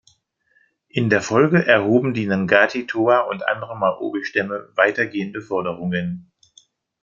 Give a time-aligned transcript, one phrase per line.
[0.89, 6.31] In der Folge erhoben die Ngāti Toa und andere Maori-Stämme weitergehende Forderungen.